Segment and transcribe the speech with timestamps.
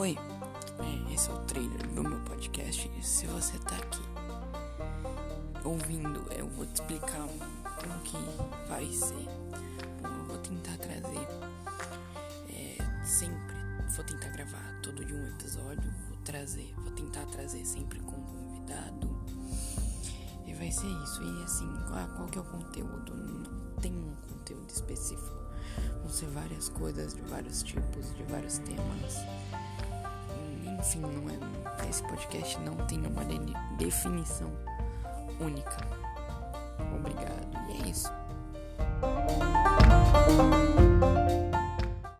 [0.00, 0.16] Oi,
[0.78, 2.90] é, esse é o trailer do meu podcast.
[3.02, 4.00] Se você tá aqui
[5.62, 8.16] ouvindo, eu vou te explicar como que
[8.66, 9.28] vai ser.
[10.00, 11.28] Bom, eu vou tentar trazer
[12.48, 13.54] é, sempre,
[13.94, 19.06] vou tentar gravar todo de um episódio, vou trazer, vou tentar trazer sempre com convidado.
[20.46, 21.22] E vai ser isso.
[21.22, 23.14] E assim, qual, qual que é o conteúdo?
[23.14, 25.40] Não tem um conteúdo específico.
[26.00, 29.16] Vão ser várias coisas de vários tipos, de vários temas.
[30.90, 33.24] Enfim, não é, esse podcast não tem uma
[33.78, 34.50] definição
[35.38, 35.76] única.
[36.96, 37.46] Obrigado.
[37.68, 38.12] E é isso.